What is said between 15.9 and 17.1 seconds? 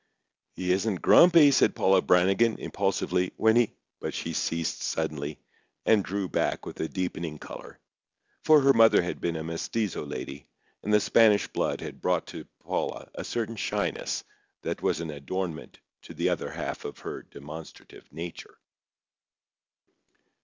to the other half of